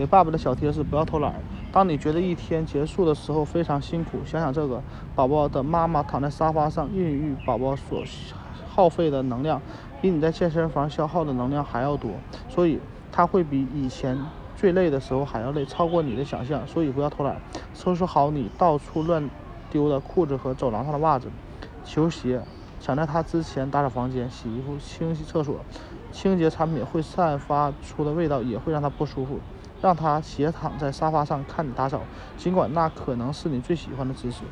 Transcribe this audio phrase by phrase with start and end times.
[0.00, 1.34] 给爸爸的小贴士：不要偷懒。
[1.70, 4.82] 当你觉得一天结束的时候非常辛苦，想想这个
[5.14, 8.02] 宝宝的妈妈躺在沙发上孕育宝宝所
[8.66, 9.60] 耗费的能量，
[10.00, 12.12] 比你在健身房消耗的能量还要多，
[12.48, 12.80] 所以
[13.12, 14.18] 他会比以前
[14.56, 16.66] 最累的时候还要累，超过你的想象。
[16.66, 17.36] 所以不要偷懒，
[17.74, 19.28] 收拾好你到处乱
[19.70, 21.28] 丢的裤子和走廊上的袜子、
[21.84, 22.40] 球鞋。
[22.80, 25.60] 想在他之前打扫房间、洗衣服、清洗厕所，
[26.10, 29.38] 清洁产品会散发出的味道也会让他不舒服。
[29.82, 32.02] 让他斜躺在沙发上看你打扫，
[32.36, 34.44] 尽管那可能是你最喜欢的姿势。